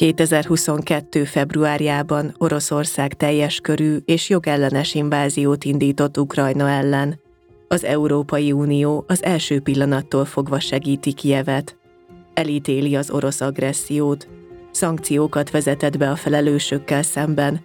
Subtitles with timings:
[0.00, 1.24] 2022.
[1.24, 7.20] februárjában Oroszország teljes körű és jogellenes inváziót indított Ukrajna ellen.
[7.68, 11.76] Az Európai Unió az első pillanattól fogva segíti Kievet.
[12.34, 14.28] Elítéli az orosz agressziót,
[14.70, 17.60] szankciókat vezetett be a felelősökkel szemben,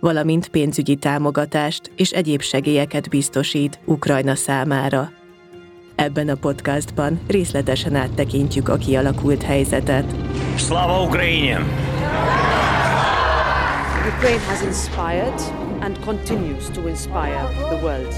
[0.00, 5.12] valamint pénzügyi támogatást és egyéb segélyeket biztosít Ukrajna számára.
[5.94, 10.04] Ebben a podcastban részletesen áttekintjük a kialakult helyzetet.
[10.56, 11.64] Slava Ukraine!
[14.16, 15.40] Ukraine has inspired
[15.80, 18.14] and continues to inspire the world.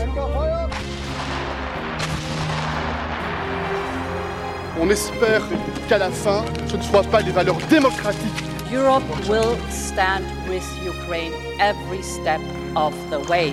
[4.81, 5.43] On espère
[5.89, 8.45] qu'à la fin, ce ne soit pas les valeurs démocratiques.
[8.73, 12.41] Europe will stand with Ukraine every step
[12.75, 13.53] of the way.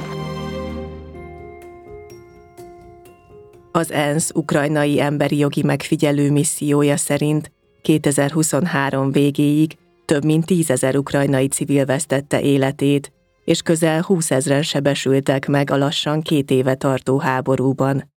[3.72, 11.86] Az ENSZ ukrajnai emberi jogi megfigyelő missziója szerint 2023 végéig több mint tízezer ukrajnai civil
[11.86, 13.12] vesztette életét,
[13.46, 18.12] és közel 20 ezeren sebesültek meg a lassan két éve tartó háborúban.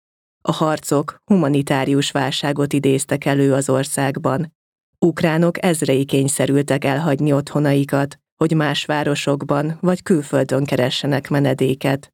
[0.42, 4.54] A harcok humanitárius válságot idéztek elő az országban.
[5.00, 12.14] Ukránok ezrei kényszerültek elhagyni otthonaikat, hogy más városokban vagy külföldön keressenek menedéket.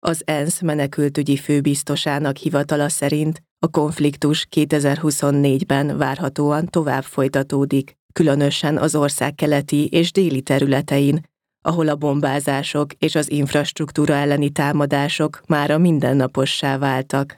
[0.00, 9.34] Az ENSZ menekültügyi főbiztosának hivatala szerint a konfliktus 2024-ben várhatóan tovább folytatódik, különösen az ország
[9.34, 11.20] keleti és déli területein,
[11.60, 17.36] ahol a bombázások és az infrastruktúra elleni támadások mára mindennapossá váltak.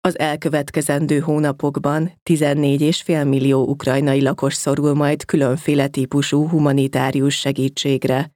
[0.00, 8.30] Az elkövetkezendő hónapokban 14,5 millió ukrajnai lakos szorul majd különféle típusú humanitárius segítségre.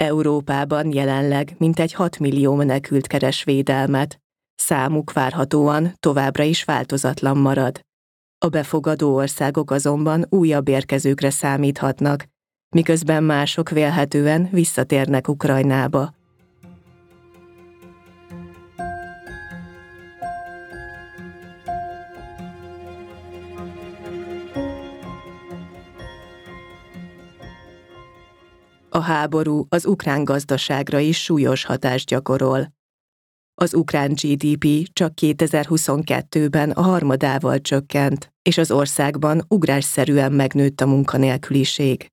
[0.00, 4.20] Európában jelenleg mintegy 6 millió menekült keres védelmet,
[4.54, 7.80] számuk várhatóan továbbra is változatlan marad.
[8.38, 12.26] A befogadó országok azonban újabb érkezőkre számíthatnak,
[12.74, 16.12] miközben mások vélhetően visszatérnek Ukrajnába.
[29.00, 32.72] A háború az ukrán gazdaságra is súlyos hatást gyakorol.
[33.54, 42.06] Az ukrán GDP csak 2022-ben a harmadával csökkent, és az országban ugrásszerűen megnőtt a munkanélküliség.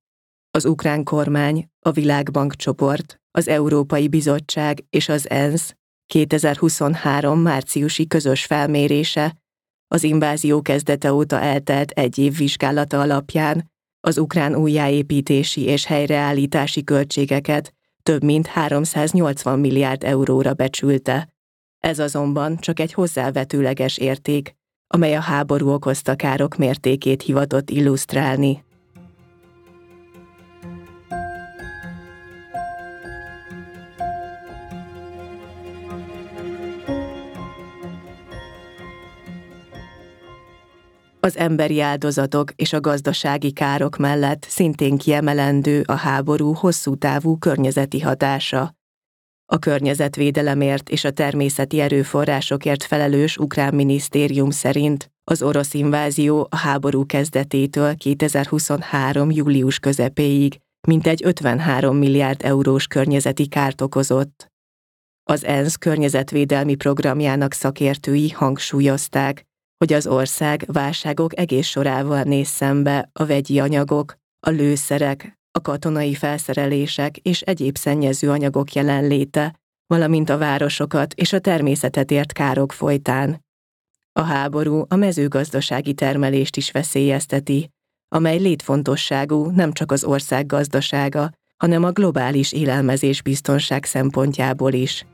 [0.50, 5.74] Az ukrán kormány, a Világbank csoport, az Európai Bizottság és az ENSZ
[6.06, 9.36] 2023 márciusi közös felmérése
[9.88, 13.70] az invázió kezdete óta eltelt egy év vizsgálata alapján
[14.00, 21.28] az ukrán újjáépítési és helyreállítási költségeket több mint 380 milliárd euróra becsülte.
[21.78, 24.54] Ez azonban csak egy hozzávetőleges érték,
[24.86, 28.64] amely a háború okozta károk mértékét hivatott illusztrálni.
[41.28, 48.00] Az emberi áldozatok és a gazdasági károk mellett szintén kiemelendő a háború hosszú távú környezeti
[48.00, 48.74] hatása.
[49.46, 57.06] A környezetvédelemért és a természeti erőforrásokért felelős ukrán minisztérium szerint az orosz invázió a háború
[57.06, 59.30] kezdetétől 2023.
[59.30, 64.52] július közepéig mintegy 53 milliárd eurós környezeti kárt okozott.
[65.24, 69.46] Az ENSZ környezetvédelmi programjának szakértői hangsúlyozták,
[69.78, 74.16] hogy az ország válságok egész sorával néz szembe a vegyi anyagok,
[74.46, 79.54] a lőszerek, a katonai felszerelések és egyéb szennyező anyagok jelenléte,
[79.86, 83.44] valamint a városokat és a természetet ért károk folytán.
[84.12, 87.70] A háború a mezőgazdasági termelést is veszélyezteti,
[88.08, 95.04] amely létfontosságú nem csak az ország gazdasága, hanem a globális élelmezés biztonság szempontjából is.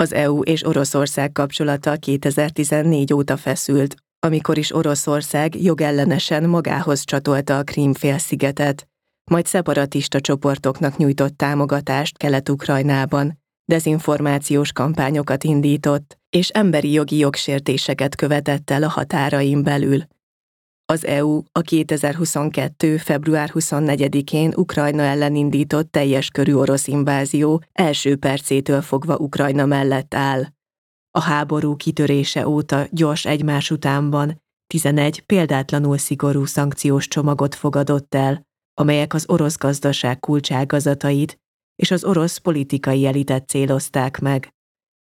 [0.00, 7.62] Az EU és Oroszország kapcsolata 2014 óta feszült, amikor is Oroszország jogellenesen magához csatolta a
[7.62, 8.88] Krím-félszigetet,
[9.30, 18.82] majd szeparatista csoportoknak nyújtott támogatást Kelet-Ukrajnában, dezinformációs kampányokat indított, és emberi jogi jogsértéseket követett el
[18.82, 20.02] a határain belül.
[20.90, 22.96] Az EU a 2022.
[22.96, 30.44] február 24-én Ukrajna ellen indított teljes körű orosz invázió első percétől fogva Ukrajna mellett áll.
[31.10, 38.42] A háború kitörése óta gyors egymás utánban 11 példátlanul szigorú szankciós csomagot fogadott el,
[38.74, 41.36] amelyek az orosz gazdaság kulcságazatait
[41.76, 44.48] és az orosz politikai elitet célozták meg.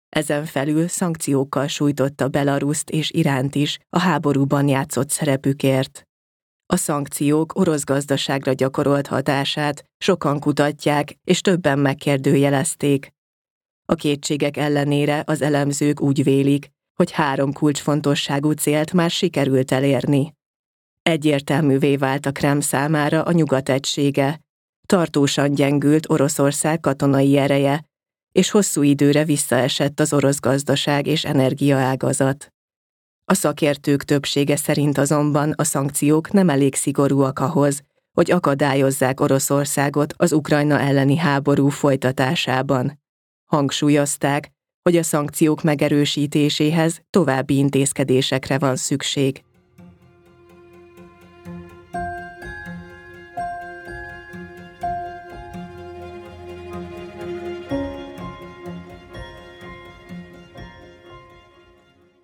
[0.08, 6.02] Ezen felül szankciókkal sújtotta Belaruszt és Iránt is a háborúban játszott szerepükért.
[6.66, 13.08] A szankciók orosz gazdaságra gyakorolt hatását sokan kutatják, és többen megkérdőjelezték.
[13.84, 20.32] A kétségek ellenére az elemzők úgy vélik, hogy három kulcsfontosságú célt már sikerült elérni.
[21.02, 24.40] Egyértelművé vált a Krem számára a nyugat egysége,
[24.86, 27.87] tartósan gyengült Oroszország katonai ereje,
[28.32, 32.52] és hosszú időre visszaesett az orosz gazdaság és energiaágazat.
[33.24, 37.82] A szakértők többsége szerint azonban a szankciók nem elég szigorúak ahhoz,
[38.12, 43.00] hogy akadályozzák Oroszországot az Ukrajna elleni háború folytatásában.
[43.50, 44.50] Hangsúlyozták,
[44.82, 49.42] hogy a szankciók megerősítéséhez további intézkedésekre van szükség.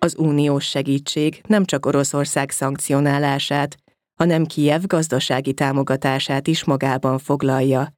[0.05, 3.77] Az uniós segítség nem csak Oroszország szankcionálását,
[4.19, 7.93] hanem Kijev gazdasági támogatását is magában foglalja.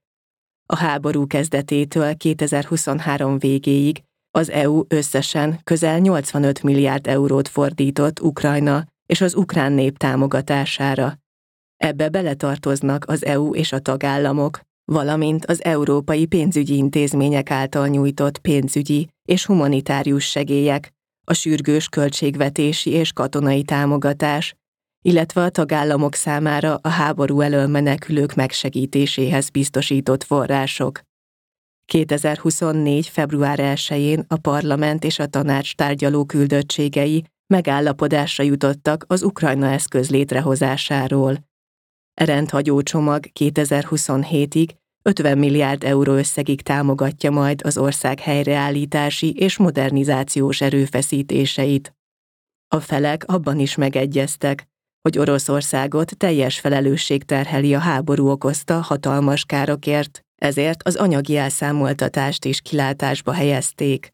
[0.65, 4.01] A háború kezdetétől 2023 végéig
[4.31, 11.18] az EU összesen közel 85 milliárd eurót fordított Ukrajna és az ukrán nép támogatására.
[11.77, 14.59] Ebbe beletartoznak az EU és a tagállamok,
[14.92, 20.95] valamint az európai pénzügyi intézmények által nyújtott pénzügyi és humanitárius segélyek,
[21.29, 24.56] a sürgős költségvetési és katonai támogatás,
[25.01, 31.01] illetve a tagállamok számára a háború elől menekülők megsegítéséhez biztosított források.
[31.85, 33.07] 2024.
[33.07, 41.38] február 1-én a parlament és a tanács tárgyaló küldöttségei megállapodásra jutottak az Ukrajna eszköz létrehozásáról.
[42.13, 44.69] Rendhagyó csomag 2027-ig
[45.07, 51.95] 50 milliárd euró összegig támogatja majd az ország helyreállítási és modernizációs erőfeszítéseit.
[52.68, 54.68] A felek abban is megegyeztek,
[55.01, 62.62] hogy Oroszországot teljes felelősség terheli a háború okozta hatalmas károkért, ezért az anyagi elszámoltatást is
[62.62, 64.13] kilátásba helyezték.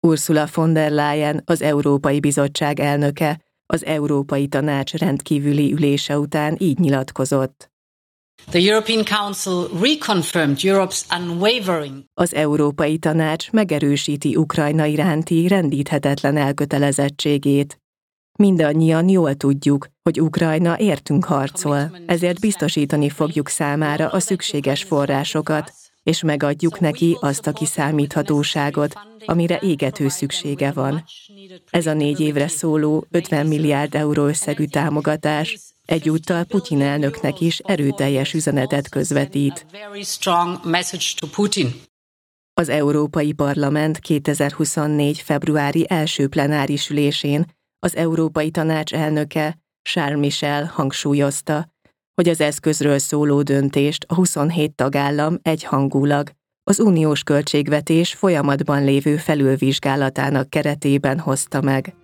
[0.00, 6.78] Ursula von der Leyen, az Európai Bizottság elnöke, az Európai Tanács rendkívüli ülése után így
[6.78, 7.70] nyilatkozott.
[12.14, 17.80] Az Európai Tanács megerősíti Ukrajna iránti rendíthetetlen elkötelezettségét.
[18.38, 26.22] Mindannyian jól tudjuk, hogy Ukrajna értünk harcol, ezért biztosítani fogjuk számára a szükséges forrásokat, és
[26.22, 28.92] megadjuk neki azt a kiszámíthatóságot,
[29.24, 31.04] amire égető szüksége van.
[31.70, 35.58] Ez a négy évre szóló 50 milliárd euró összegű támogatás
[35.88, 39.66] Egyúttal Putyin elnöknek is erőteljes üzenetet közvetít.
[42.54, 45.20] Az Európai Parlament 2024.
[45.20, 47.44] februári első plenáris ülésén
[47.78, 51.68] az Európai Tanács elnöke Charles Michel hangsúlyozta,
[52.14, 56.30] hogy az eszközről szóló döntést a 27 tagállam egyhangulag
[56.64, 61.94] az uniós költségvetés folyamatban lévő felülvizsgálatának keretében hozta meg.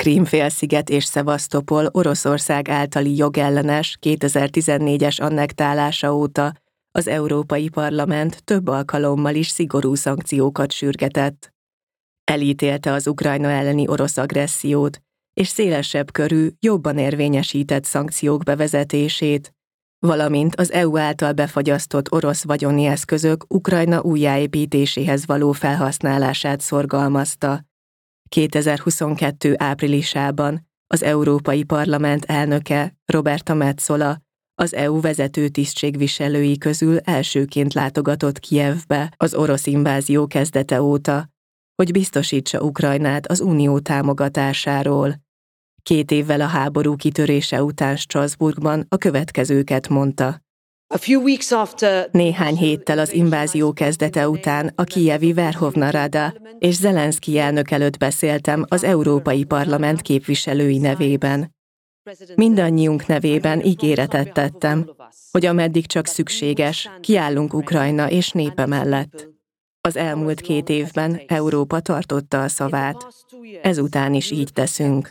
[0.00, 6.52] Krímfélsziget és Szevasztopol Oroszország általi jogellenes 2014-es annektálása óta
[6.90, 11.52] az Európai Parlament több alkalommal is szigorú szankciókat sürgetett.
[12.24, 15.00] Elítélte az Ukrajna elleni orosz agressziót,
[15.32, 19.54] és szélesebb körű, jobban érvényesített szankciók bevezetését,
[19.98, 27.68] valamint az EU által befagyasztott orosz vagyoni eszközök Ukrajna újjáépítéséhez való felhasználását szorgalmazta,
[28.30, 29.54] 2022.
[29.56, 34.18] áprilisában az Európai Parlament elnöke Roberta Metzola
[34.54, 41.28] az EU vezető tisztségviselői közül elsőként látogatott Kijevbe az orosz invázió kezdete óta,
[41.74, 45.14] hogy biztosítsa Ukrajnát az unió támogatásáról.
[45.82, 50.42] Két évvel a háború kitörése után Strasbourgban a következőket mondta.
[52.10, 58.64] Néhány héttel az invázió kezdete után a kijevi Verhovna Rada és Zelenszky elnök előtt beszéltem
[58.68, 61.54] az Európai Parlament képviselői nevében.
[62.34, 64.90] Mindannyiunk nevében ígéretet tettem,
[65.30, 69.28] hogy ameddig csak szükséges, kiállunk Ukrajna és népe mellett.
[69.80, 73.06] Az elmúlt két évben Európa tartotta a szavát.
[73.62, 75.10] Ezután is így teszünk.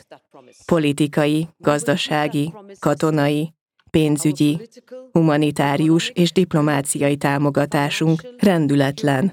[0.64, 3.54] Politikai, gazdasági, katonai,
[3.90, 4.68] pénzügyi,
[5.12, 9.32] humanitárius és diplomáciai támogatásunk rendületlen.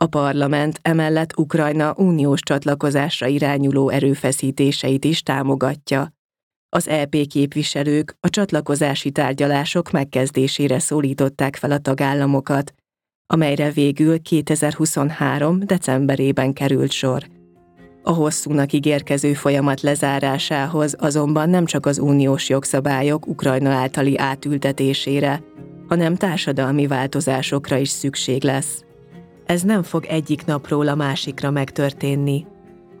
[0.00, 6.12] A parlament emellett Ukrajna uniós csatlakozásra irányuló erőfeszítéseit is támogatja.
[6.68, 12.74] Az EP képviselők a csatlakozási tárgyalások megkezdésére szólították fel a tagállamokat,
[13.26, 15.58] amelyre végül 2023.
[15.58, 17.37] decemberében került sor.
[18.02, 25.42] A hosszúnak ígérkező folyamat lezárásához azonban nem csak az uniós jogszabályok Ukrajna általi átültetésére,
[25.88, 28.84] hanem társadalmi változásokra is szükség lesz.
[29.46, 32.46] Ez nem fog egyik napról a másikra megtörténni,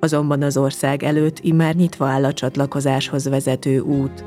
[0.00, 4.24] azonban az ország előtt immár nyitva áll a csatlakozáshoz vezető út.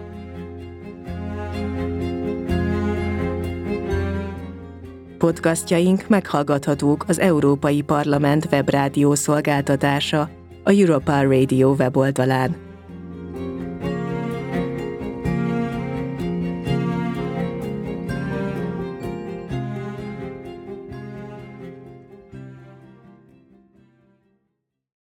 [5.17, 10.29] Podcastjaink meghallgathatók az Európai Parlament webrádió szolgáltatása,
[10.65, 12.70] a Europa Radio weboldalán